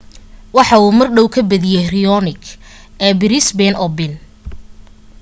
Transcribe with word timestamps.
waxa 0.55 0.75
uu 0.83 0.93
mardhow 0.99 1.27
ka 1.33 1.41
badiye 1.49 1.81
raonic 1.93 2.43
ee 3.05 3.13
brisbane 3.21 3.77
open 3.85 4.11